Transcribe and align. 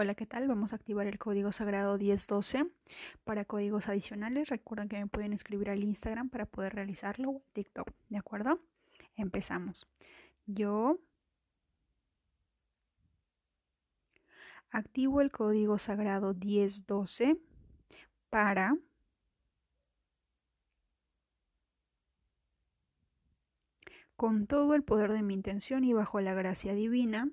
Hola, 0.00 0.14
¿qué 0.14 0.26
tal? 0.26 0.46
Vamos 0.46 0.72
a 0.72 0.76
activar 0.76 1.08
el 1.08 1.18
código 1.18 1.50
sagrado 1.50 1.98
1012 1.98 2.70
para 3.24 3.44
códigos 3.44 3.88
adicionales. 3.88 4.48
Recuerden 4.48 4.88
que 4.88 4.96
me 4.96 5.08
pueden 5.08 5.32
escribir 5.32 5.70
al 5.70 5.82
Instagram 5.82 6.28
para 6.28 6.46
poder 6.46 6.76
realizarlo 6.76 7.30
o 7.30 7.42
TikTok, 7.52 7.90
¿de 8.08 8.16
acuerdo? 8.16 8.60
Empezamos. 9.16 9.88
Yo 10.46 11.00
activo 14.70 15.20
el 15.20 15.32
código 15.32 15.80
sagrado 15.80 16.32
1012 16.32 17.36
para 18.30 18.76
con 24.14 24.46
todo 24.46 24.76
el 24.76 24.84
poder 24.84 25.10
de 25.10 25.22
mi 25.22 25.34
intención 25.34 25.82
y 25.82 25.92
bajo 25.92 26.20
la 26.20 26.34
gracia 26.34 26.72
divina 26.72 27.32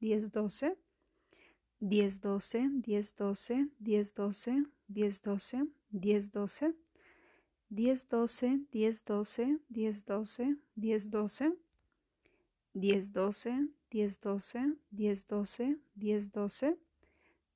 10, 0.00 0.30
12, 0.30 0.76
10, 1.80 2.20
12, 2.20 2.68
10, 2.82 3.14
12, 3.14 3.68
10, 3.78 4.12
12, 4.14 4.64
10, 4.88 5.20
12, 5.22 5.66
10, 5.90 6.30
12, 6.32 6.74
10, 7.70 8.04
12, 8.08 8.54
10, 8.70 9.04
12, 9.04 9.58
10, 9.70 10.04
12, 10.04 10.46
10, 10.78 11.10
12, 11.10 11.52
10, 12.74 13.12
12, 13.12 13.68
10, 13.90 14.20
12, 14.22 14.68
10, 15.00 15.18
12, 15.28 15.76
10, 15.94 16.30
12, 16.32 16.78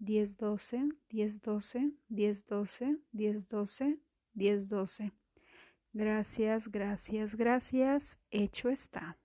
10, 0.00 0.38
12, 0.38 0.88
10, 1.10 1.40
12, 1.40 1.92
10, 2.08 2.46
12, 2.46 2.98
10, 3.12 3.48
12, 3.48 3.98
10, 4.34 4.68
12. 4.68 5.12
Gracias, 5.92 6.68
gracias, 6.68 7.34
gracias. 7.34 8.20
Hecho 8.30 8.68
está. 8.68 9.18